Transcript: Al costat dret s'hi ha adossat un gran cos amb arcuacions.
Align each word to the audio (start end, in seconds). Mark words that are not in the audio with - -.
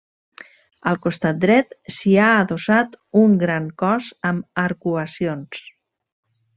Al 0.91 0.97
costat 1.03 1.41
dret 1.43 1.75
s'hi 1.97 2.15
ha 2.23 2.31
adossat 2.39 2.97
un 3.23 3.39
gran 3.45 3.71
cos 3.85 4.11
amb 4.33 4.67
arcuacions. 4.67 5.65